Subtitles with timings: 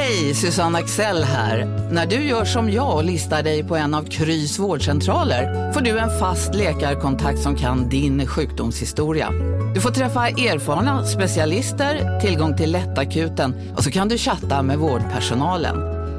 [0.00, 1.64] Hej, Susanne Axel här.
[1.92, 5.98] När du gör som jag och listar dig på en av Krys vårdcentraler får du
[5.98, 9.30] en fast läkarkontakt som kan din sjukdomshistoria.
[9.74, 15.76] Du får träffa erfarna specialister, tillgång till lättakuten och så kan du chatta med vårdpersonalen.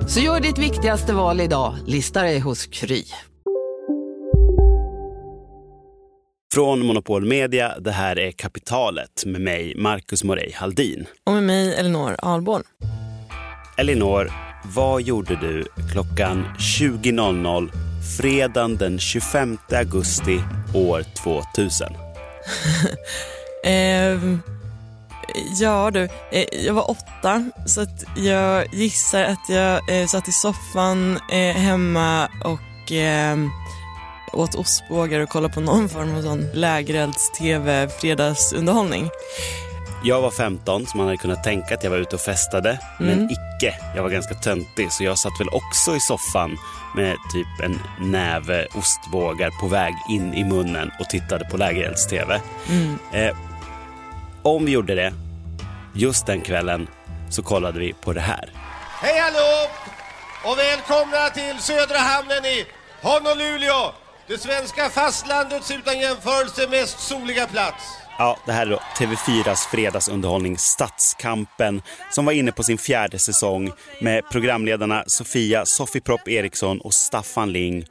[0.10, 3.04] Så gör ditt viktigaste val idag, lista dig hos Kry.
[6.54, 11.06] Från Monopol Media, det här är Kapitalet med mig, Marcus Morey Haldin.
[11.24, 12.64] Och med mig, Elinor Ahlborn.
[13.80, 14.32] Elinor,
[14.64, 17.70] vad gjorde du klockan 20.00
[18.18, 20.42] fredagen den 25 augusti
[20.74, 21.88] år 2000?
[23.64, 24.20] eh,
[25.60, 30.32] ja du, eh, jag var åtta så att jag gissar att jag eh, satt i
[30.32, 33.50] soffan eh, hemma och ehm,
[34.34, 39.10] åt ostbågar och kollade på någon form av sån lägerelds-tv fredagsunderhållning.
[40.04, 42.80] Jag var 15 så man hade kunnat tänka att jag var ute och festade.
[43.00, 43.18] Mm.
[43.18, 43.76] Men icke.
[43.96, 46.58] Jag var ganska töntig så jag satt väl också i soffan
[46.96, 47.80] med typ en
[48.12, 52.42] näve ostbågar på väg in i munnen och tittade på lägerelds-tv.
[52.70, 52.98] Mm.
[53.14, 53.38] Eh,
[54.44, 55.14] om vi gjorde det,
[55.94, 56.88] just den kvällen,
[57.30, 58.50] så kollade vi på det här.
[59.02, 59.70] Hej hallå!
[60.44, 62.66] Och välkomna till södra hamnen i
[63.02, 63.92] Honolulu!
[64.28, 67.99] Det svenska fastlandets utan jämförelse mest soliga plats.
[68.22, 71.82] Ja, det här är då TV4s fredagsunderhållning Stadskampen
[72.12, 77.86] som var inne på sin fjärde säsong med programledarna Sofia Sofipropp Eriksson och Staffan Ling.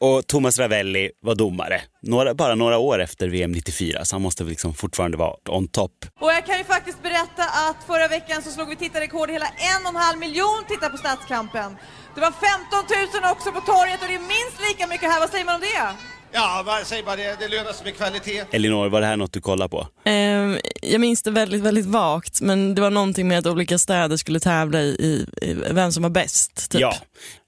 [0.00, 4.44] Och Thomas Ravelli var domare, några, bara några år efter VM 94, så han måste
[4.44, 5.92] liksom fortfarande vara on top.
[6.20, 9.82] Och jag kan ju faktiskt berätta att förra veckan så slog vi tittarrekord, hela en
[9.84, 11.76] och en halv miljon tittar på Stadskampen.
[12.14, 15.30] Det var 15 000 också på torget och det är minst lika mycket här, vad
[15.30, 16.19] säger man om det?
[16.32, 17.36] Ja, säg bara det.
[17.40, 18.44] Det lönar sig med kvalitet.
[18.50, 19.88] Elinor, var det här något du kollade på?
[20.04, 24.16] Um, jag minns det väldigt, väldigt vagt, men det var någonting med att olika städer
[24.16, 26.70] skulle tävla i, i, vem som var bäst.
[26.70, 26.80] Typ.
[26.80, 26.94] Ja,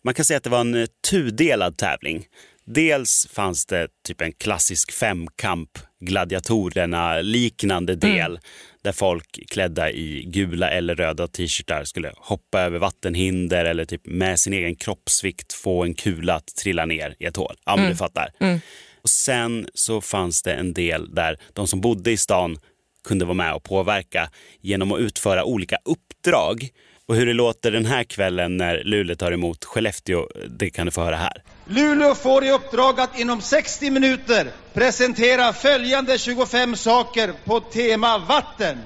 [0.04, 2.24] man kan säga att det var en eh, tudelad tävling.
[2.66, 5.70] Dels fanns det typ en klassisk femkamp,
[6.02, 8.30] gladiatorerna liknande del.
[8.30, 8.40] Mm
[8.82, 14.40] där folk klädda i gula eller röda t-shirtar skulle hoppa över vattenhinder eller typ med
[14.40, 17.56] sin egen kroppsvikt få en kula att trilla ner i ett hål.
[17.64, 17.90] Ja, men mm.
[17.90, 18.30] du fattar.
[18.40, 18.60] Mm.
[19.02, 22.58] Och sen så fanns det en del där de som bodde i stan
[23.04, 24.30] kunde vara med och påverka
[24.60, 26.68] genom att utföra olika uppdrag
[27.08, 30.92] och hur det låter den här kvällen när Luleå tar emot Skellefteå, det kan du
[30.92, 31.42] få höra här.
[31.66, 38.78] Luleå får i uppdrag att inom 60 minuter presentera följande 25 saker på tema vatten.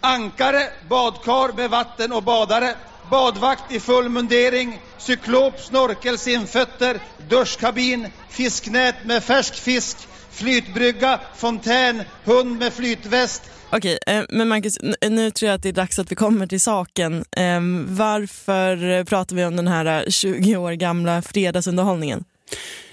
[0.00, 2.74] Ankare, badkar med vatten och badare,
[3.10, 9.96] badvakt i full mundering, cyklop, snorkel, simfötter, duschkabin, fisknät med färsk fisk,
[10.34, 13.42] flytbrygga, fontän, hund med flytväst,
[13.76, 14.78] Okej, eh, men Marcus,
[15.08, 17.24] nu tror jag att det är dags att vi kommer till saken.
[17.36, 22.24] Eh, varför pratar vi om den här 20 eh, år gamla fredagsunderhållningen?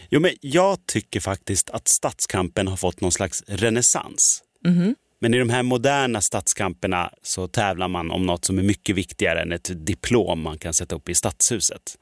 [0.09, 4.43] Jo, men jag tycker faktiskt att stadskampen har fått någon slags renässans.
[4.65, 4.95] Mm -hmm.
[5.21, 9.41] Men i de här moderna stadskamperna så tävlar man om något som är mycket viktigare
[9.41, 11.95] än ett diplom man kan sätta upp i stadshuset.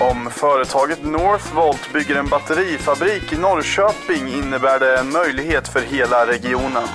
[0.00, 6.88] Om företaget Northvolt bygger en batterifabrik i Norrköping innebär det en möjlighet för hela regionen.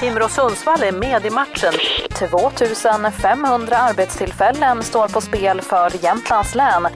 [0.00, 1.72] Timrå Sundsvall är med i matchen.
[2.10, 6.86] 2500 arbetstillfällen står på spel för Jämtlands län.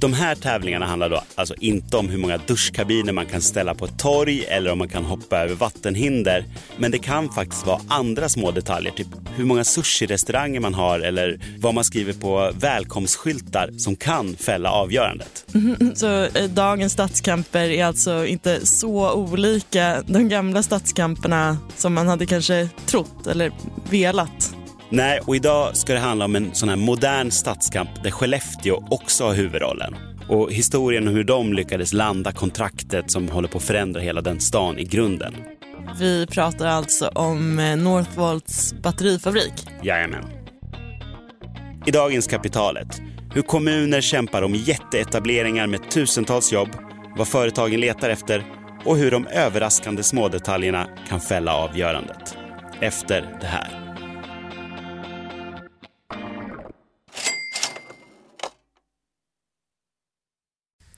[0.00, 3.84] De här tävlingarna handlar då alltså inte om hur många duschkabiner man kan ställa på
[3.84, 6.44] ett torg eller om man kan hoppa över vattenhinder.
[6.76, 9.06] Men det kan faktiskt vara andra små detaljer, typ
[9.36, 15.44] hur många sushi-restauranger man har eller vad man skriver på välkomstskyltar som kan fälla avgörandet.
[15.54, 22.08] Mm, så eh, dagens stadskamper är alltså inte så olika de gamla stadskamperna som man
[22.08, 23.52] hade kanske trott eller
[23.90, 24.49] velat?
[24.92, 29.24] Nej, och idag ska det handla om en sån här modern stadskamp där Skellefteå också
[29.24, 29.96] har huvudrollen.
[30.28, 34.40] Och historien om hur de lyckades landa kontraktet som håller på att förändra hela den
[34.40, 35.34] stan i grunden.
[35.98, 39.52] Vi pratar alltså om eh, Northvolts batterifabrik.
[39.82, 40.24] Jajamän.
[41.86, 43.00] I dagens Kapitalet,
[43.34, 46.68] hur kommuner kämpar om jätteetableringar med tusentals jobb,
[47.16, 48.44] vad företagen letar efter
[48.84, 52.36] och hur de överraskande smådetaljerna kan fälla avgörandet.
[52.80, 53.89] Efter det här.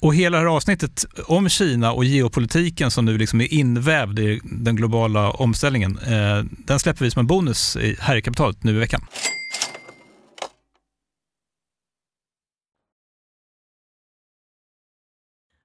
[0.00, 4.40] Och hela det här avsnittet om Kina och geopolitiken som nu liksom är invävd i
[4.44, 8.78] den globala omställningen, eh, den släpper vi som en bonus här i kapitalet nu i
[8.78, 9.00] veckan.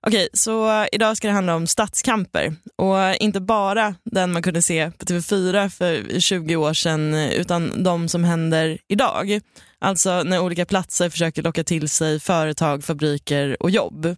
[0.08, 4.92] Okej, så idag ska det handla om stadskamper och inte bara den man kunde se
[4.92, 9.40] på TV4 för 20 år sedan utan de som händer idag.
[9.86, 14.16] Alltså när olika platser försöker locka till sig företag, fabriker och jobb.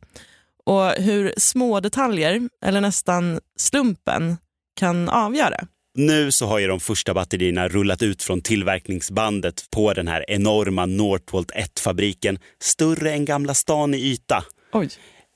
[0.65, 4.37] Och hur små detaljer, eller nästan slumpen,
[4.79, 5.67] kan avgöra.
[5.95, 10.85] Nu så har ju de första batterierna rullat ut från tillverkningsbandet på den här enorma
[10.85, 14.43] Northvolt 1-fabriken, större än Gamla stan i yta.
[14.73, 14.89] Oj.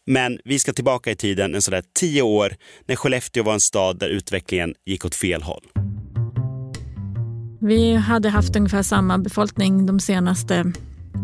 [0.05, 2.55] Men vi ska tillbaka i tiden en sådär tio år
[2.85, 5.80] när Skellefteå var en stad där utvecklingen gick åt fel håll.
[7.61, 10.71] Vi hade haft ungefär samma befolkning de senaste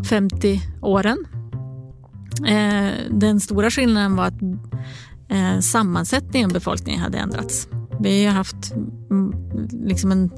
[0.09, 1.25] 50 åren.
[2.47, 4.41] Eh, den stora skillnaden var att
[5.29, 7.67] eh, sammansättningen av befolkningen hade ändrats.
[7.99, 8.73] Vi har haft
[9.11, 9.33] mm,
[9.71, 10.29] liksom en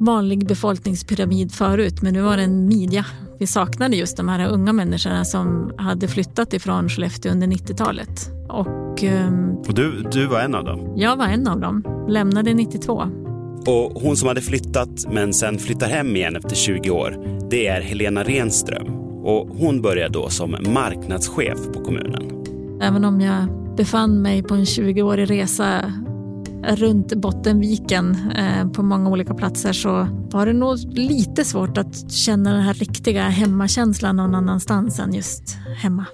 [0.00, 3.06] vanlig befolkningspyramid förut men nu var det en midja.
[3.38, 8.30] Vi saknade just de här unga människorna som hade flyttat ifrån Skellefteå under 90-talet.
[8.48, 10.92] Och, ehm, och du, du var en av dem?
[10.96, 12.06] Jag var en av dem.
[12.08, 13.21] Lämnade 92.
[13.66, 17.80] Och hon som hade flyttat men sen flyttar hem igen efter 20 år, det är
[17.80, 18.86] Helena Renström.
[19.24, 22.44] Och hon började då som marknadschef på kommunen.
[22.82, 25.92] Även om jag befann mig på en 20-årig resa
[26.68, 32.52] runt Bottenviken eh, på många olika platser så var det nog lite svårt att känna
[32.52, 36.06] den här riktiga hemmakänslan någon annanstans än just hemma.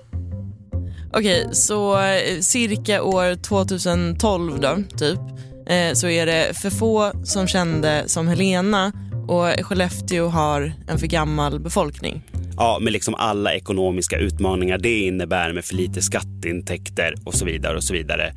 [1.12, 5.20] Okej, så eh, cirka år 2012 då, typ,
[5.68, 8.92] eh, så är det för få som kände som Helena
[9.28, 12.22] och Skellefteå har en för gammal befolkning.
[12.56, 17.76] Ja, med liksom alla ekonomiska utmaningar det innebär med för lite skatteintäkter och så vidare
[17.76, 18.34] och så vidare.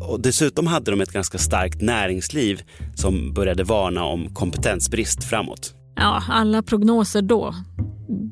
[0.00, 2.62] Och dessutom hade de ett ganska starkt näringsliv
[2.94, 5.73] som började varna om kompetensbrist framåt.
[5.96, 7.54] Ja, alla prognoser då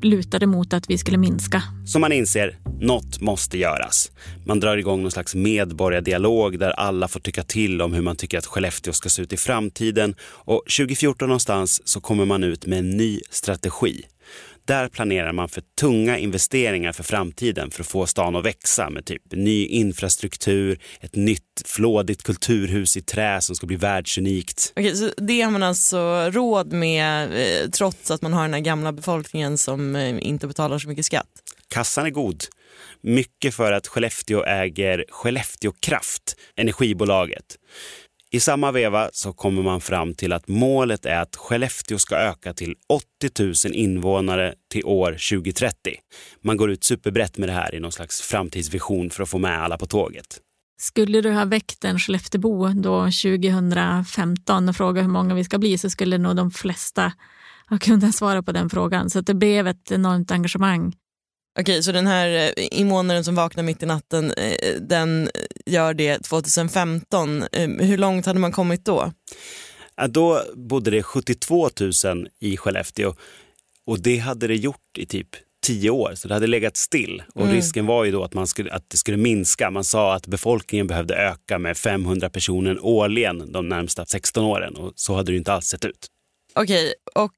[0.01, 1.63] lutade mot att vi skulle minska.
[1.85, 4.11] Så man inser, något måste göras.
[4.45, 8.37] Man drar igång någon slags medborgardialog där alla får tycka till om hur man tycker
[8.37, 10.15] att Skellefteå ska se ut i framtiden.
[10.23, 14.05] Och 2014 någonstans så kommer man ut med en ny strategi.
[14.65, 19.05] Där planerar man för tunga investeringar för framtiden för att få stan att växa med
[19.05, 24.73] typ ny infrastruktur, ett nytt flådigt kulturhus i trä som ska bli världsunikt.
[24.75, 28.61] Okej, så det har man alltså råd med eh, trots att man har den här
[28.61, 31.29] gamla befolkningen som eh, inte betalar så mycket skatt?
[31.67, 32.43] Kassan är god.
[33.01, 37.57] Mycket för att Skellefteå äger Skellefteå Kraft, energibolaget.
[38.33, 42.53] I samma veva så kommer man fram till att målet är att Skellefteå ska öka
[42.53, 45.75] till 80 000 invånare till år 2030.
[46.41, 49.63] Man går ut superbrett med det här i någon slags framtidsvision för att få med
[49.63, 50.39] alla på tåget.
[50.79, 55.77] Skulle du ha väckt en Skelleftebo då 2015 och frågat hur många vi ska bli
[55.77, 57.13] så skulle nog de flesta
[57.69, 59.09] ha kunnat svara på den frågan.
[59.09, 60.93] Så det blev ett enormt engagemang.
[61.59, 65.29] Okej, så den här eh, invånaren som vaknar mitt i natten, eh, den
[65.65, 67.43] gör det 2015.
[67.51, 69.11] Eh, hur långt hade man kommit då?
[70.07, 71.69] Då bodde det 72
[72.05, 73.15] 000 i Skellefteå
[73.85, 75.27] och det hade det gjort i typ
[75.65, 77.23] tio år, så det hade legat still.
[77.35, 77.55] Och mm.
[77.55, 79.71] risken var ju då att, man skulle, att det skulle minska.
[79.71, 84.93] Man sa att befolkningen behövde öka med 500 personer årligen de närmsta 16 åren och
[84.95, 86.07] så hade det inte alls sett ut.
[86.55, 87.31] Okej, och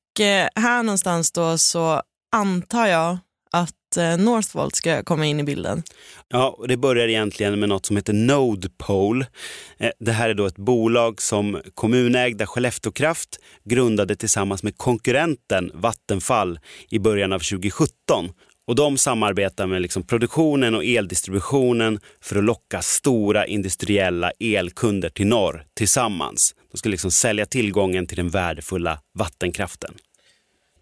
[0.55, 3.17] här någonstans då så antar jag
[3.51, 5.83] att att eh, Northvolt ska komma in i bilden?
[6.27, 9.25] Ja, det börjar egentligen med något som heter Nodepole.
[9.77, 15.71] Eh, det här är då ett bolag som kommunägda Skellefteå Kraft grundade tillsammans med konkurrenten
[15.73, 16.59] Vattenfall
[16.89, 18.29] i början av 2017.
[18.67, 25.27] Och de samarbetar med liksom produktionen och eldistributionen för att locka stora industriella elkunder till
[25.27, 26.55] norr tillsammans.
[26.71, 29.93] De ska liksom sälja tillgången till den värdefulla vattenkraften.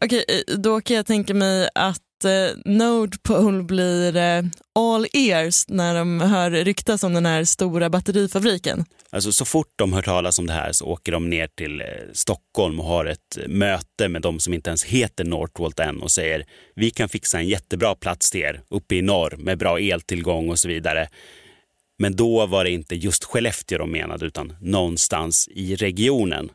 [0.03, 4.43] Okej, eh, då kan jag tänka mig att eh, Nordpole blir eh,
[4.75, 8.85] all ears när de hör ryktas om den här stora batterifabriken.
[9.09, 11.87] Alltså så fort de hör talas om det här så åker de ner till eh,
[12.13, 16.11] Stockholm och har ett eh, möte med de som inte ens heter Northvolt än och
[16.11, 20.49] säger vi kan fixa en jättebra plats till er uppe i norr med bra eltillgång
[20.49, 21.09] och så vidare.
[21.99, 26.49] Men då var det inte just Skellefteå de menade utan någonstans i regionen.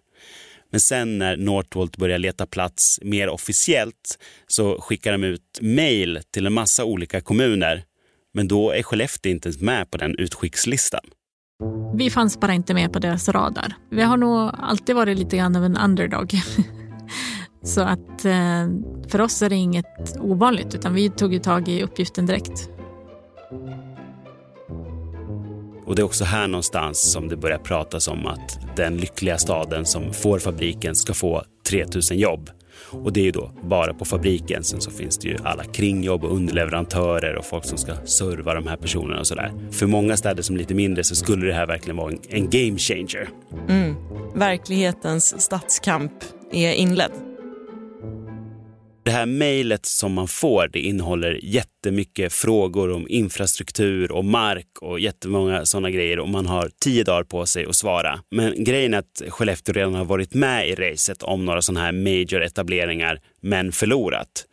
[0.70, 6.46] Men sen när Northvolt börjar leta plats mer officiellt så skickar de ut mejl till
[6.46, 7.84] en massa olika kommuner.
[8.34, 11.04] Men då är Skellefteå inte ens med på den utskickslistan.
[11.94, 13.74] Vi fanns bara inte med på deras radar.
[13.90, 16.32] Vi har nog alltid varit lite grann av en underdog.
[17.62, 18.68] Så att eh,
[19.08, 22.70] för oss är det inget ovanligt utan vi tog ju tag i uppgiften direkt.
[25.88, 29.86] Och det är också här någonstans som det börjar pratas om att den lyckliga staden
[29.86, 32.50] som får fabriken ska få 3000 jobb.
[32.90, 34.64] Och det är ju då bara på fabriken.
[34.64, 38.66] Sen så finns det ju alla kringjobb och underleverantörer och folk som ska serva de
[38.66, 39.52] här personerna och sådär.
[39.70, 42.78] För många städer som är lite mindre så skulle det här verkligen vara en, game
[42.78, 43.28] changer.
[43.68, 43.94] Mm.
[44.34, 46.12] Verklighetens stadskamp
[46.52, 47.12] är inledd.
[49.08, 55.00] Det här mejlet som man får det innehåller jättemycket frågor om infrastruktur och mark och
[55.00, 58.20] jättemånga sådana grejer och man har tio dagar på sig att svara.
[58.30, 61.92] Men grejen är att Skellefteå redan har varit med i racet om några sådana här
[61.92, 64.46] major etableringar men förlorat.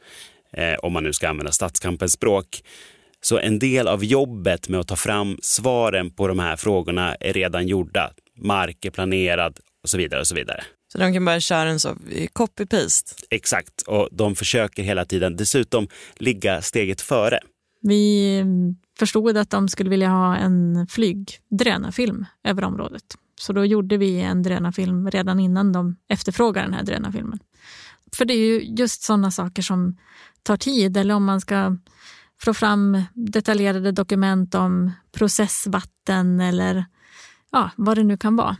[0.54, 2.64] Eh, om man nu ska använda stadskampens språk.
[3.22, 7.34] Så en del av jobbet med att ta fram svaren på de här frågorna är
[7.34, 8.12] redan gjorda.
[8.38, 10.64] Mark är planerad och så vidare och så vidare.
[10.96, 11.96] Så de kan bara köra en så
[12.34, 13.14] copy-paste?
[13.30, 15.88] Exakt, och de försöker hela tiden dessutom
[16.18, 17.40] ligga steget före.
[17.82, 18.44] Vi
[19.00, 23.04] förstod att de skulle vilja ha en flygdrönarfilm över området.
[23.40, 27.40] Så då gjorde vi en drönarfilm redan innan de efterfrågade den här drönarfilmen.
[28.18, 29.98] För det är ju just sådana saker som
[30.44, 31.78] tar tid, eller om man ska
[32.42, 36.86] få fram detaljerade dokument om processvatten eller
[37.52, 38.58] ja, vad det nu kan vara.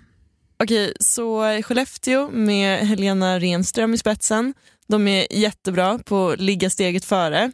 [0.60, 4.54] Okej, så Skellefteå med Helena Renström i spetsen.
[4.88, 7.52] De är jättebra på att ligga steget före.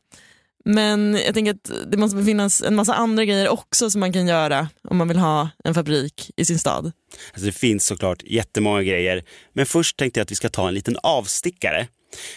[0.66, 4.28] Men jag tänker att det måste finnas en massa andra grejer också som man kan
[4.28, 6.92] göra om man vill ha en fabrik i sin stad.
[7.32, 10.74] Alltså det finns såklart jättemånga grejer, men först tänkte jag att vi ska ta en
[10.74, 11.88] liten avstickare.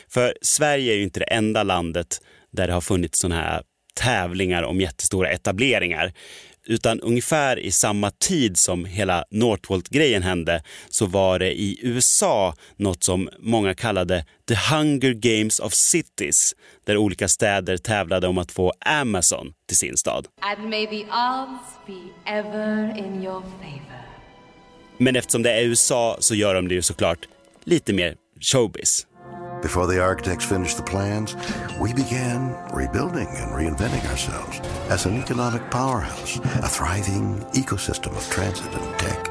[0.09, 2.21] För Sverige är ju inte det enda landet
[2.52, 3.62] där det har funnits sådana här
[3.94, 6.12] tävlingar om jättestora etableringar.
[6.66, 13.04] Utan ungefär i samma tid som hela Northvolt-grejen hände så var det i USA något
[13.04, 16.54] som många kallade The Hunger Games of Cities
[16.85, 20.26] där olika städer tävlade om att få Amazon till sin stad.
[20.40, 24.04] And may the odds be ever in your favor.
[24.99, 27.28] Men eftersom det är USA så gör de det ju såklart
[27.64, 29.06] lite mer showbiz.
[29.64, 31.37] Before the architects finished the plans,
[31.80, 38.75] we began rebuilding and reinventing ourselves as an economic powerhouse, a thriving ecosystem of transit
[38.75, 39.28] and tech,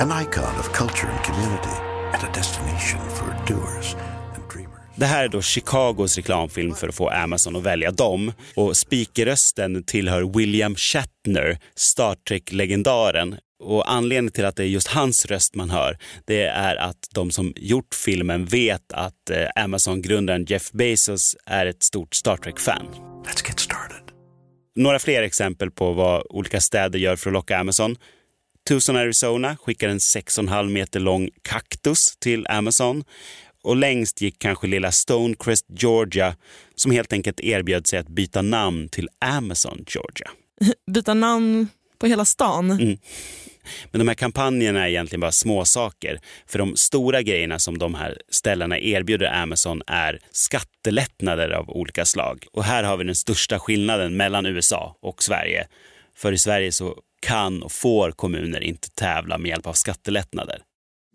[0.00, 1.76] an icon of culture and community,
[2.14, 3.96] and a destination for doers
[4.98, 8.32] Det här är då Chicagos reklamfilm för att få Amazon att välja dem.
[8.54, 13.36] Och speakerrösten tillhör William Shatner, Star Trek-legendaren.
[13.60, 17.30] Och anledningen till att det är just hans röst man hör, det är att de
[17.30, 22.86] som gjort filmen vet att eh, Amazon-grundaren Jeff Bezos är ett stort Star Trek-fan.
[23.24, 24.02] Let's get started.
[24.76, 27.96] Några fler exempel på vad olika städer gör för att locka Amazon.
[28.68, 33.04] Tucson, Arizona skickar en 6,5 meter lång kaktus till Amazon.
[33.62, 36.36] Och längst gick kanske lilla Stonecrest, Georgia,
[36.74, 40.30] som helt enkelt erbjöd sig att byta namn till Amazon, Georgia.
[40.92, 42.70] byta namn på hela stan?
[42.70, 42.98] Mm.
[43.90, 46.20] Men de här kampanjerna är egentligen bara små saker.
[46.46, 52.46] För de stora grejerna som de här ställena erbjuder Amazon är skattelättnader av olika slag.
[52.52, 55.66] Och här har vi den största skillnaden mellan USA och Sverige.
[56.16, 60.62] För i Sverige så kan och får kommuner inte tävla med hjälp av skattelättnader.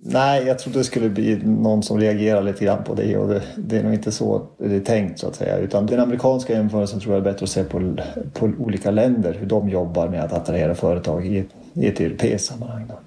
[0.05, 3.41] Nej, jag tror det skulle bli någon som reagerar lite grann på det och det,
[3.57, 5.57] det, är nog inte så det är tänkt så att säga.
[5.57, 7.98] Utan den amerikanska jämförelsen tror jag är bättre att se på,
[8.33, 12.48] på olika länder, hur de jobbar med att attrahera företag i ett, i ett europeiskt
[12.48, 12.88] sammanhang.
[12.88, 13.00] Då.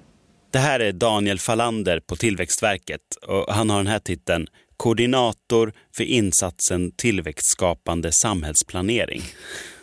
[0.51, 6.03] Det här är Daniel Fallander på Tillväxtverket och han har den här titeln Koordinator för
[6.03, 9.21] insatsen tillväxtskapande samhällsplanering.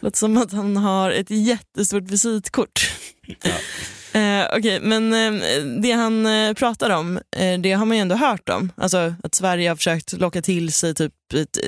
[0.00, 2.90] Låter som att han har ett jättestort visitkort.
[3.26, 3.52] Ja.
[4.14, 8.00] Eh, Okej, okay, men eh, det han eh, pratar om, eh, det har man ju
[8.00, 8.72] ändå hört om.
[8.76, 11.12] Alltså att Sverige har försökt locka till sig typ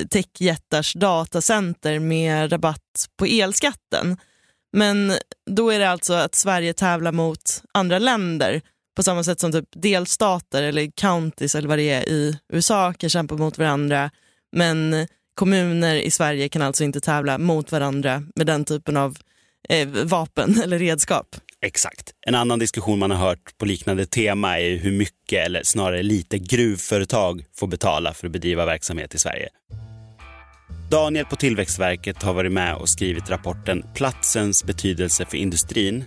[0.09, 4.17] techjättars datacenter med rabatt på elskatten.
[4.73, 5.13] Men
[5.49, 8.61] då är det alltså att Sverige tävlar mot andra länder
[8.95, 13.09] på samma sätt som typ delstater eller counties eller vad det är i USA kan
[13.09, 14.11] kämpa mot varandra.
[14.51, 19.17] Men kommuner i Sverige kan alltså inte tävla mot varandra med den typen av
[19.69, 21.35] eh, vapen eller redskap.
[21.65, 22.11] Exakt.
[22.27, 26.37] En annan diskussion man har hört på liknande tema är hur mycket, eller snarare lite,
[26.37, 29.49] gruvföretag får betala för att bedriva verksamhet i Sverige.
[30.91, 36.05] Daniel på Tillväxtverket har varit med och skrivit rapporten Platsens betydelse för industrin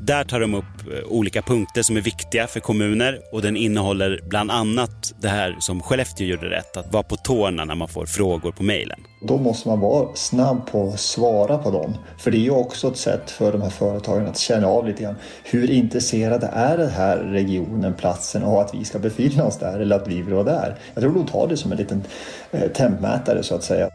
[0.00, 4.20] där tar de upp eh, olika punkter som är viktiga för kommuner och den innehåller
[4.28, 8.06] bland annat det här som Skellefteå gjorde rätt, att vara på tårna när man får
[8.06, 9.00] frågor på mejlen.
[9.28, 11.94] Då måste man vara snabb på att svara på dem.
[12.18, 15.02] För det är ju också ett sätt för de här företagen att känna av lite
[15.02, 19.80] grann hur intresserade är den här regionen, platsen och att vi ska befinna oss där
[19.80, 20.78] eller att vi vill vara där.
[20.94, 22.04] Jag tror de tar det som en liten
[22.50, 23.90] eh, tempmätare så att säga.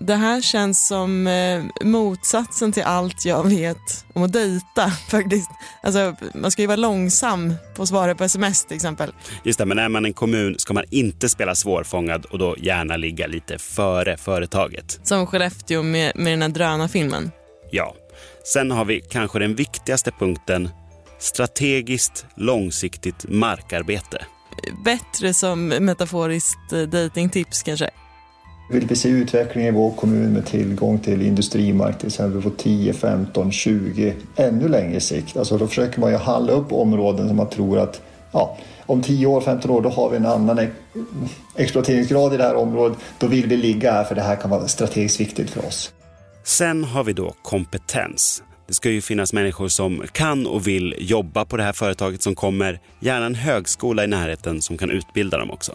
[0.00, 5.50] Det här känns som eh, motsatsen till allt jag vet om att dejta faktiskt.
[5.82, 9.12] Alltså, man ska ju vara långsam på att svara på sms till exempel.
[9.42, 12.96] Just det, men är man en kommun ska man inte spela svårfångad och då gärna
[12.96, 15.00] ligga lite före företaget.
[15.02, 17.30] Som Skellefteå med, med den här drönarfilmen.
[17.70, 17.94] Ja.
[18.52, 20.68] Sen har vi kanske den viktigaste punkten,
[21.18, 24.24] strategiskt långsiktigt markarbete.
[24.84, 27.90] Bättre som metaforiskt eh, datingtips kanske.
[28.70, 32.92] Vill vi se utveckling i vår kommun med tillgång till industrimark till exempel på 10,
[32.92, 35.36] 15, 20, ännu längre sikt.
[35.36, 38.02] Alltså då försöker man ju handla upp områden som man tror att
[38.32, 40.70] ja, om 10 år, 15 år, då har vi en annan e-,
[41.56, 42.98] exploateringsgrad i det här området.
[43.18, 45.92] Då vill vi ligga här för det här kan vara strategiskt viktigt för oss.
[46.44, 48.42] Sen har vi då kompetens.
[48.68, 52.34] Det ska ju finnas människor som kan och vill jobba på det här företaget som
[52.34, 55.72] kommer, gärna en högskola i närheten som kan utbilda dem också.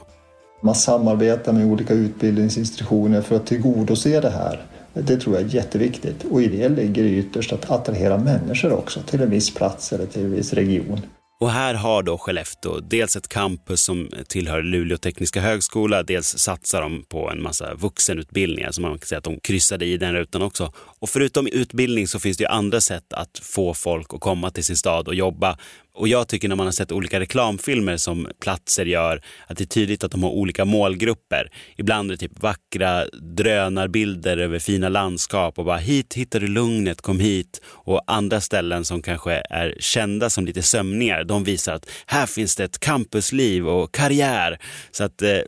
[0.62, 4.62] Man samarbetar med olika utbildningsinstitutioner för att tillgodose det här.
[4.94, 9.02] Det tror jag är jätteviktigt och i det ligger det ytterst att attrahera människor också
[9.02, 11.02] till en viss plats eller till en viss region.
[11.40, 16.82] Och här har då Skellefteå dels ett campus som tillhör Luleå tekniska högskola, dels satsar
[16.82, 20.42] de på en massa vuxenutbildningar, så man kan säga att de kryssade i den rutan
[20.42, 20.74] också.
[21.00, 24.64] Och förutom utbildning så finns det ju andra sätt att få folk att komma till
[24.64, 25.58] sin stad och jobba.
[25.98, 29.66] Och jag tycker när man har sett olika reklamfilmer som platser gör, att det är
[29.66, 31.52] tydligt att de har olika målgrupper.
[31.76, 33.06] Ibland är det typ vackra
[33.38, 37.62] drönarbilder över fina landskap och bara hit hittar du lugnet, kom hit.
[37.66, 42.56] Och andra ställen som kanske är kända som lite sömningar, de visar att här finns
[42.56, 44.60] det ett campusliv och karriär.
[44.92, 45.40] Så att eh,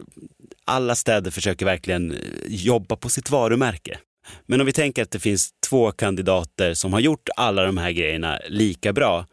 [0.66, 4.00] alla städer försöker verkligen eh, jobba på sitt varumärke.
[4.46, 7.92] Men om vi tänker att det finns två kandidater som har gjort alla de här
[7.92, 9.26] grejerna lika bra,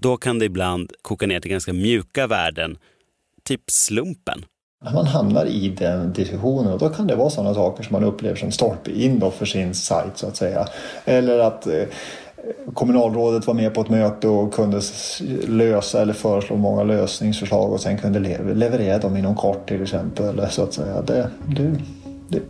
[0.00, 2.78] då kan det ibland koka ner till ganska mjuka värden,
[3.44, 4.44] typ slumpen.
[4.84, 8.36] När man hamnar i den diskussionen, då kan det vara sådana saker som man upplever
[8.36, 10.68] som stolpe in då för sin sajt så att säga.
[11.04, 11.82] Eller att eh,
[12.74, 14.80] kommunalrådet var med på ett möte och kunde
[15.48, 18.18] lösa eller föreslå många lösningsförslag och sen kunde
[18.54, 20.46] leverera dem inom kort till exempel.
[20.50, 21.02] Så att säga.
[21.02, 21.76] Det, det,
[22.28, 22.42] det,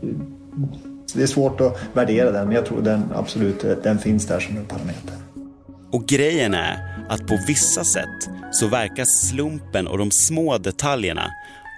[1.15, 4.57] det är svårt att värdera den men jag tror den absolut den finns där som
[4.57, 5.15] en parameter.
[5.93, 11.31] Och grejen är att på vissa sätt så verkar slumpen och de små detaljerna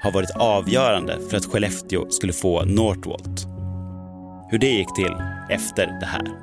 [0.03, 3.47] ha varit avgörande för att Skellefteå skulle få Northvolt.
[4.51, 5.17] Hur det gick till
[5.51, 6.42] efter det här.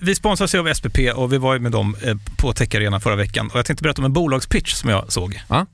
[0.00, 3.50] Vi sponsras av SPP och vi var med dem eh, på Tech Arena förra veckan.
[3.50, 5.40] Och jag tänkte berätta om en bolagspitch som jag såg.
[5.48, 5.66] Ja.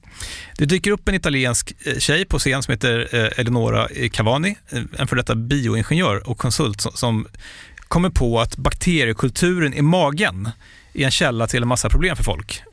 [0.59, 4.57] Det dyker upp en italiensk eh, tjej på scen som heter eh, Eleonora Cavani,
[4.99, 7.27] en för detta bioingenjör och konsult som
[7.89, 10.51] kommer på att bakteriekulturen i magen
[10.95, 12.63] är en källa till en massa problem för folk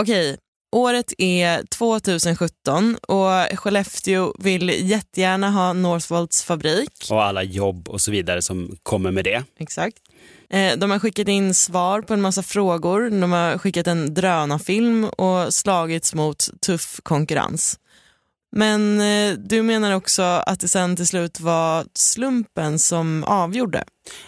[0.00, 0.36] Okej,
[0.72, 7.06] året är 2017 och Skellefteå vill jättegärna ha Northvolts fabrik.
[7.10, 9.44] Och alla jobb och så vidare som kommer med det.
[9.58, 9.96] Exakt.
[10.50, 13.10] Eh, De har skickat in svar på en massa frågor.
[13.20, 17.78] De har skickat en drönarfilm och slagits mot tuff konkurrens.
[18.56, 23.84] Men eh, du menar också att det sen till slut var slumpen som avgjorde?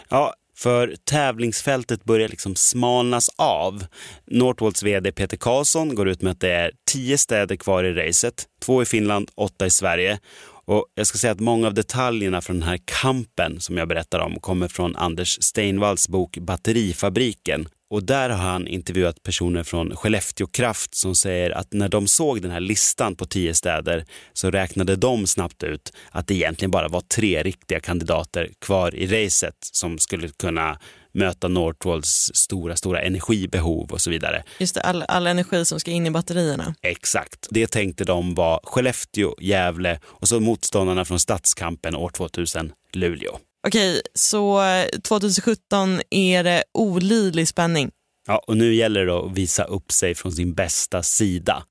[0.09, 3.85] Ja, för tävlingsfältet börjar liksom smalnas av.
[4.27, 8.47] Northvolts vd Peter Karlsson går ut med att det är tio städer kvar i racet.
[8.63, 10.19] Två i Finland, åtta i Sverige.
[10.65, 14.19] Och jag ska säga att många av detaljerna från den här kampen som jag berättar
[14.19, 17.69] om kommer från Anders Steinvalls bok Batterifabriken.
[17.91, 22.43] Och där har han intervjuat personer från Skellefteå Kraft som säger att när de såg
[22.43, 26.89] den här listan på tio städer så räknade de snabbt ut att det egentligen bara
[26.89, 30.79] var tre riktiga kandidater kvar i racet som skulle kunna
[31.13, 34.43] möta Northvolts stora, stora energibehov och så vidare.
[34.59, 36.75] Just det, all, all energi som ska in i batterierna.
[36.83, 37.47] Exakt.
[37.51, 43.39] Det tänkte de var Skellefteå, Gävle och så motståndarna från Stadskampen år 2000, Luleå.
[43.67, 47.91] Okej, så eh, 2017 är det olidlig spänning.
[48.27, 51.63] Ja, och nu gäller det att visa upp sig från sin bästa sida.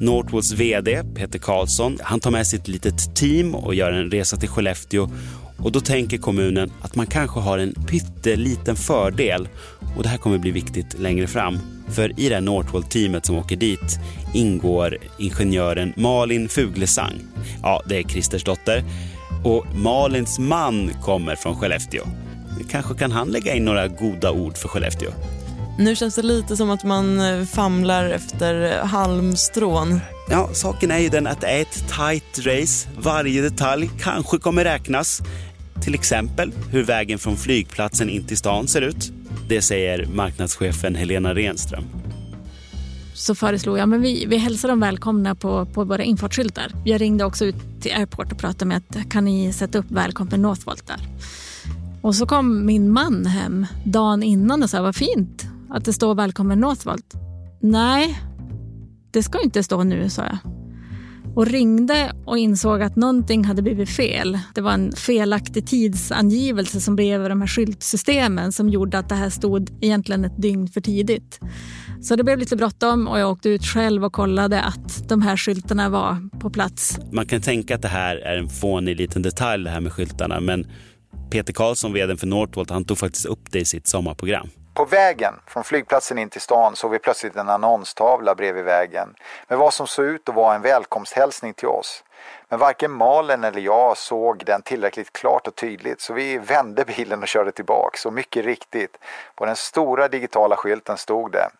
[0.00, 4.48] Northvolts VD Peter Karlsson, han tar med sitt litet team och gör en resa till
[4.48, 5.10] Skellefteå
[5.58, 9.48] och då tänker kommunen att man kanske har en pytteliten fördel
[9.96, 11.58] och det här kommer bli viktigt längre fram.
[11.88, 13.98] För i det här Northvolt-teamet som åker dit
[14.34, 17.14] ingår ingenjören Malin Fuglesang.
[17.62, 18.84] Ja, det är Christers dotter.
[19.44, 22.02] Och Malins man kommer från Skellefteå.
[22.70, 25.10] Kanske kan han lägga in några goda ord för Skellefteå.
[25.78, 30.00] Nu känns det lite som att man eh, famlar efter halmstrån.
[30.30, 32.88] Ja, saken är ju den att det är ett tight race.
[32.98, 35.22] Varje detalj kanske kommer räknas.
[35.82, 39.12] Till exempel hur vägen från flygplatsen in till stan ser ut.
[39.48, 41.84] Det säger marknadschefen Helena Renström
[43.20, 46.72] så föreslog jag men vi, vi hälsar dem välkomna på, på våra infartsskyltar.
[46.84, 50.42] Jag ringde också ut till Airport och pratade med att kan ni sätta upp välkommen
[50.42, 51.00] Northvolt där.
[52.02, 56.14] Och så kom min man hem dagen innan och sa vad fint att det står
[56.14, 57.14] välkommen Northvolt.
[57.60, 58.20] Nej,
[59.10, 60.38] det ska inte stå nu, sa jag.
[61.34, 64.38] Och ringde och insåg att någonting hade blivit fel.
[64.54, 69.14] Det var en felaktig tidsangivelse som blev över de här skyltsystemen som gjorde att det
[69.14, 71.40] här stod egentligen ett dygn för tidigt.
[72.02, 75.36] Så det blev lite bråttom och jag åkte ut själv och kollade att de här
[75.36, 76.98] skyltarna var på plats.
[77.12, 80.40] Man kan tänka att det här är en fånig liten detalj det här med skyltarna
[80.40, 80.66] men
[81.30, 84.50] Peter Karlsson, vd för Northvolt, han tog faktiskt upp det i sitt sommarprogram.
[84.74, 89.08] På vägen från flygplatsen in till stan såg vi plötsligt en annonstavla bredvid vägen
[89.48, 92.04] med vad som såg ut att vara en välkomsthälsning till oss.
[92.48, 97.22] Men varken Malen eller jag såg den tillräckligt klart och tydligt så vi vände bilen
[97.22, 98.98] och körde tillbaks och mycket riktigt,
[99.34, 101.50] på den stora digitala skylten stod det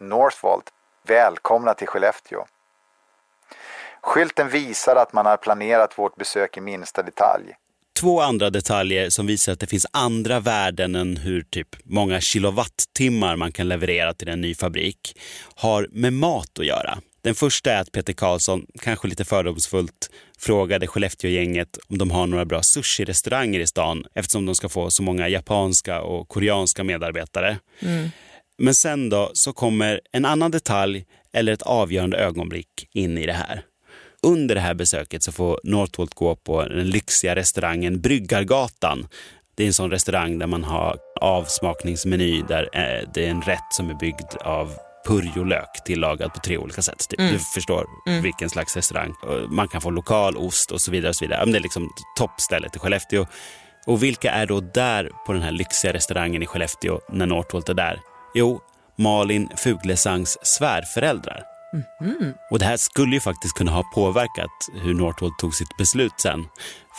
[0.00, 0.64] Northvolt,
[1.06, 2.44] välkomna till Skellefteå.
[4.02, 7.54] Skylten visar att man har planerat vårt besök i minsta detalj.
[8.00, 13.36] Två andra detaljer som visar att det finns andra värden än hur typ många kilowattimmar
[13.36, 15.20] man kan leverera till en ny fabrik
[15.54, 16.98] har med mat att göra.
[17.22, 22.44] Den första är att Peter Karlsson, kanske lite fördomsfullt, frågade Skellefteå-gänget om de har några
[22.44, 27.58] bra sushi-restauranger i stan eftersom de ska få så många japanska och koreanska medarbetare.
[27.80, 28.10] Mm.
[28.58, 33.32] Men sen då så kommer en annan detalj eller ett avgörande ögonblick in i det
[33.32, 33.62] här.
[34.22, 39.06] Under det här besöket så får Northvolt gå på den lyxiga restaurangen Bryggargatan.
[39.56, 43.68] Det är en sån restaurang där man har avsmakningsmeny där eh, det är en rätt
[43.70, 44.72] som är byggd av
[45.06, 47.08] purjolök tillagad på tre olika sätt.
[47.08, 47.20] Typ.
[47.20, 47.32] Mm.
[47.32, 48.22] Du förstår Mm.
[48.22, 49.14] vilken slags restaurang.
[49.50, 51.08] Man kan få lokal ost och så vidare.
[51.08, 51.40] Och så vidare.
[51.44, 53.26] Men Det är liksom toppstället i Skellefteå.
[53.86, 57.74] Och vilka är då där på den här lyxiga restaurangen i Skellefteå när Northvolt är
[57.74, 58.00] där?
[58.34, 58.60] Jo,
[58.96, 61.42] Malin Fuglesangs svärföräldrar.
[62.00, 62.34] Mm.
[62.50, 64.50] Och det här skulle ju faktiskt kunna ha påverkat
[64.82, 66.46] hur Northvolt tog sitt beslut sen.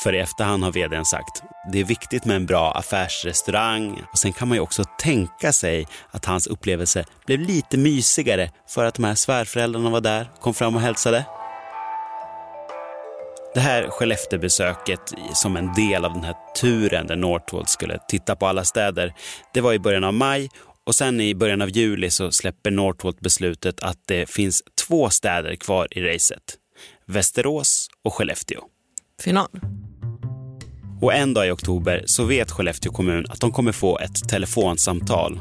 [0.04, 4.34] För i efterhand har vdn sagt, det är viktigt med en bra affärsrestaurang och sen
[4.34, 9.04] kan man ju också tänka sig att hans upplevelse blev lite mysigare för att de
[9.04, 11.26] här svärföräldrarna var där, kom fram och hälsade.
[13.54, 18.48] Det här Skellefteåbesöket som en del av den här turen där Northvolt skulle titta på
[18.48, 19.14] alla städer,
[19.54, 20.50] det var i början av maj
[20.86, 25.56] och sen i början av juli så släpper Northvolt beslutet att det finns två städer
[25.56, 26.58] kvar i racet.
[27.06, 28.62] Västerås och Skellefteå.
[29.22, 29.50] Final.
[31.02, 35.40] Och en dag i oktober så vet Skellefteå kommun att de kommer få ett telefonsamtal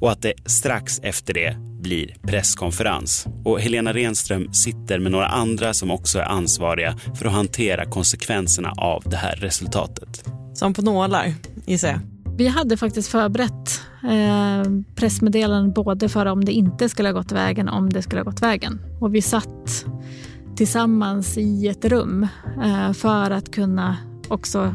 [0.00, 3.26] och att det strax efter det blir presskonferens.
[3.44, 8.72] Och Helena Renström sitter med några andra som också är ansvariga för att hantera konsekvenserna
[8.76, 10.24] av det här resultatet.
[10.54, 11.34] Som på nålar,
[11.66, 12.17] gissar jag.
[12.38, 17.68] Vi hade faktiskt förberett eh, pressmeddelanden både för om det inte skulle ha gått vägen
[17.68, 18.80] och om det skulle ha gått vägen.
[19.00, 19.84] Och vi satt
[20.56, 22.26] tillsammans i ett rum
[22.64, 23.96] eh, för att kunna
[24.28, 24.74] också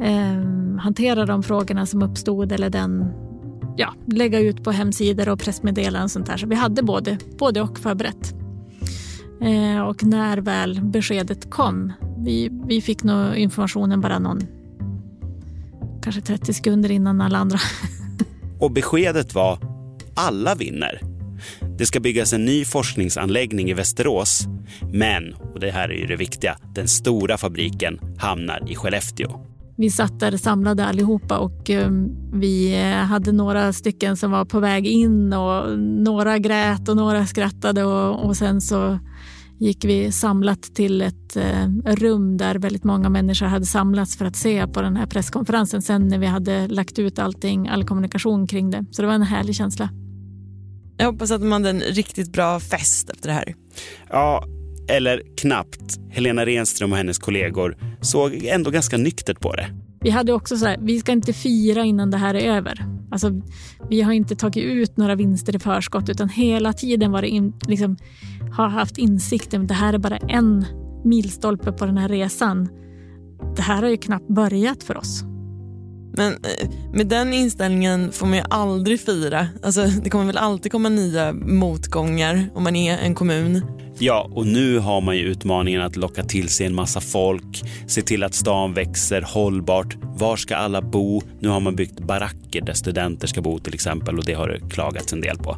[0.00, 3.12] eh, hantera de frågorna som uppstod eller den,
[3.76, 6.36] ja, lägga ut på hemsidor och pressmeddelanden och sånt där.
[6.36, 8.34] Så vi hade både, både och förberett.
[9.40, 14.40] Eh, och när väl beskedet kom, vi, vi fick nog informationen bara någon,
[16.04, 17.58] kanske 30 sekunder innan alla andra.
[18.60, 19.58] Och beskedet var
[20.14, 21.00] alla vinner.
[21.78, 24.46] Det ska byggas en ny forskningsanläggning i Västerås.
[24.92, 29.40] Men, och det här är ju det viktiga, den stora fabriken hamnar i Skellefteå.
[29.76, 31.90] Vi satt där samlade allihopa och eh,
[32.32, 37.26] vi eh, hade några stycken som var på väg in och några grät och några
[37.26, 38.98] skrattade och, och sen så
[39.64, 44.36] gick vi samlat till ett eh, rum där väldigt många människor hade samlats för att
[44.36, 48.70] se på den här presskonferensen sen när vi hade lagt ut allting, all kommunikation kring
[48.70, 48.84] det.
[48.90, 49.88] Så det var en härlig känsla.
[50.96, 53.54] Jag hoppas att man hade en riktigt bra fest efter det här.
[54.10, 54.44] Ja,
[54.88, 55.98] eller knappt.
[56.10, 59.66] Helena Renström och hennes kollegor såg ändå ganska nyktert på det.
[60.00, 62.86] Vi hade också så här, vi ska inte fira innan det här är över.
[63.10, 63.40] Alltså,
[63.90, 67.52] vi har inte tagit ut några vinster i förskott utan hela tiden var det in,
[67.66, 67.96] liksom,
[68.56, 70.64] har haft insikten att det här är bara en
[71.04, 72.68] milstolpe på den här resan.
[73.56, 75.24] Det här har ju knappt börjat för oss.
[76.16, 79.46] Men eh, med den inställningen får man ju aldrig fira.
[79.62, 83.62] Alltså, det kommer väl alltid komma nya motgångar om man är en kommun.
[83.98, 88.02] Ja, och nu har man ju utmaningen att locka till sig en massa folk, se
[88.02, 89.96] till att stan växer hållbart.
[90.02, 91.22] Var ska alla bo?
[91.40, 94.60] Nu har man byggt baracker där studenter ska bo till exempel och det har det
[94.70, 95.56] klagats en del på.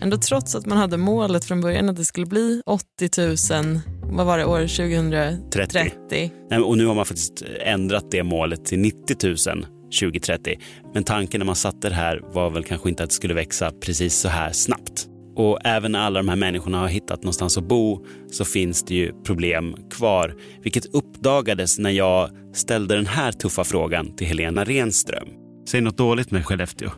[0.00, 4.26] Ändå trots att man hade målet från början att det skulle bli 80 000, vad
[4.26, 5.42] var det, år 2030?
[5.52, 6.30] 30.
[6.50, 9.16] Nej, Och nu har man faktiskt ändrat det målet till 90
[9.48, 9.66] 000
[10.00, 10.58] 2030.
[10.94, 13.70] Men tanken när man satte det här var väl kanske inte att det skulle växa
[13.80, 15.08] precis så här snabbt.
[15.36, 18.94] Och även när alla de här människorna har hittat någonstans att bo så finns det
[18.94, 20.34] ju problem kvar.
[20.62, 25.28] Vilket uppdagades när jag ställde den här tuffa frågan till Helena Renström.
[25.68, 26.90] Säg något dåligt med Skellefteå.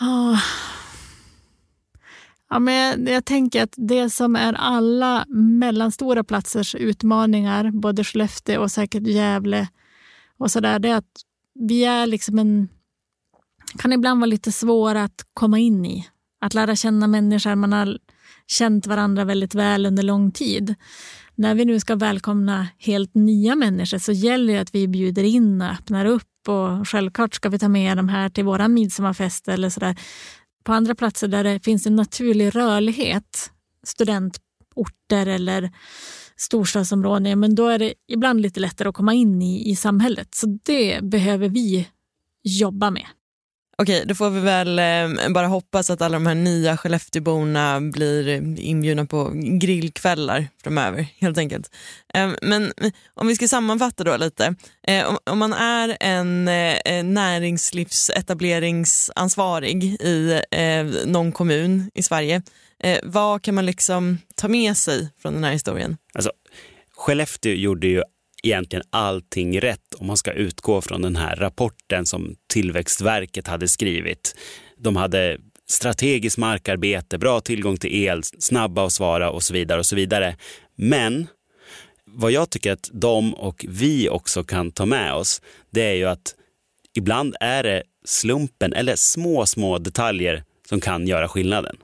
[0.00, 0.36] Ah.
[2.50, 8.62] Ja, men jag, jag tänker att det som är alla mellanstora platsers utmaningar, både Skellefteå
[8.62, 9.68] och säkert Gävle
[10.38, 11.22] och så där, det är att
[11.54, 12.68] vi är liksom en
[13.78, 16.08] kan ibland vara lite svåra att komma in i.
[16.40, 17.54] Att lära känna människor.
[17.54, 17.98] Man har
[18.46, 20.74] känt varandra väldigt väl under lång tid.
[21.34, 25.62] När vi nu ska välkomna helt nya människor så gäller det att vi bjuder in
[25.62, 26.48] och öppnar upp.
[26.48, 30.00] Och självklart ska vi ta med dem här till vår midsommarfest eller så där.
[30.64, 33.50] På andra platser där det finns en naturlig rörlighet,
[33.86, 35.70] studentorter eller
[36.36, 40.34] storstadsområden, men då är det ibland lite lättare att komma in i, i samhället.
[40.34, 41.88] Så det behöver vi
[42.42, 43.06] jobba med.
[43.82, 48.28] Okej, då får vi väl eh, bara hoppas att alla de här nya Skellefteåborna blir
[48.60, 51.74] inbjudna på grillkvällar framöver, helt enkelt.
[52.14, 52.72] Eh, men
[53.14, 54.54] om vi ska sammanfatta då lite.
[54.82, 62.42] Eh, om, om man är en eh, näringslivsetableringsansvarig i eh, någon kommun i Sverige
[62.80, 65.96] Eh, vad kan man liksom ta med sig från den här historien?
[66.14, 66.32] Alltså,
[66.96, 68.02] Skellefteå gjorde ju
[68.42, 74.36] egentligen allting rätt om man ska utgå från den här rapporten som Tillväxtverket hade skrivit.
[74.76, 75.38] De hade
[75.70, 80.36] strategiskt markarbete, bra tillgång till el, snabba att svara och så vidare och så vidare.
[80.76, 81.26] Men
[82.04, 86.04] vad jag tycker att de och vi också kan ta med oss, det är ju
[86.04, 86.34] att
[86.94, 91.76] ibland är det slumpen eller små, små detaljer som kan göra skillnaden.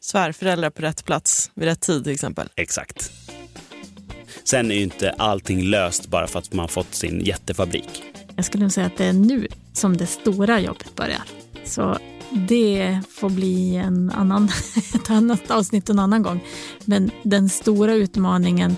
[0.00, 2.48] Svärföräldrar på rätt plats vid rätt tid till exempel.
[2.56, 3.12] Exakt.
[4.50, 8.02] Sen är ju inte allting löst bara för att man fått sin jättefabrik.
[8.36, 11.22] Jag skulle nog säga att det är nu som det stora jobbet börjar.
[11.64, 11.98] Så
[12.30, 14.44] det får bli en annan,
[14.94, 16.40] ett annat avsnitt en annan gång.
[16.84, 18.76] Men den stora utmaningen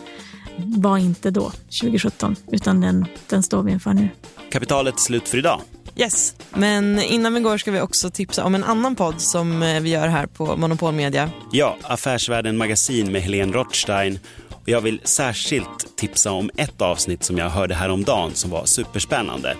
[0.56, 4.08] var inte då, 2017, utan den, den står vi inför nu.
[4.50, 5.60] Kapitalet är slut för idag.
[5.96, 9.80] Yes, men innan vi går ska vi också tipsa om en annan podd som eh,
[9.80, 11.30] vi gör här på Monopol Media.
[11.52, 14.18] Ja, Affärsvärlden Magasin med Helene Rothstein.
[14.62, 19.56] Och jag vill särskilt tipsa om ett avsnitt som jag hörde häromdagen som var superspännande.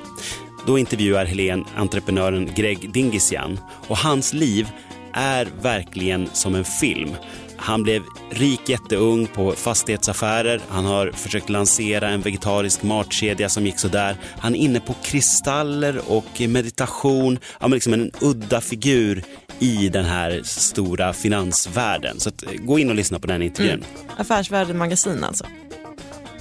[0.67, 3.59] Då intervjuar Helene entreprenören Greg Dingisian
[3.89, 4.69] och hans liv
[5.13, 7.11] är verkligen som en film.
[7.57, 10.61] Han blev rik jätteung på fastighetsaffärer.
[10.69, 14.17] Han har försökt lansera en vegetarisk matkedja som gick sådär.
[14.39, 17.39] Han är inne på kristaller och meditation.
[17.45, 19.25] Han är liksom en udda figur
[19.61, 22.21] i den här stora finansvärlden.
[22.21, 23.75] Så att, eh, gå in och lyssna på den intervjun.
[23.75, 23.87] Mm.
[24.17, 25.45] Affärsvärlden Magasin alltså.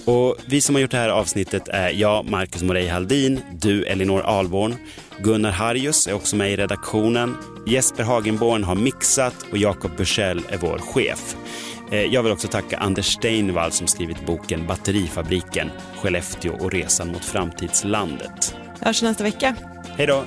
[0.05, 4.21] Och vi som har gjort det här avsnittet är jag, Marcus Morey Haldin, du Elinor
[4.21, 4.75] Alborn,
[5.19, 10.57] Gunnar Harjus är också med i redaktionen, Jesper Hagenborn har mixat och Jakob Bursell är
[10.57, 11.35] vår chef.
[11.91, 15.69] Eh, jag vill också tacka Anders Steinvall som skrivit boken Batterifabriken,
[16.01, 18.55] Skellefteå och resan mot framtidslandet.
[18.81, 19.55] Hörs nästa vecka.
[19.97, 20.23] Hej då!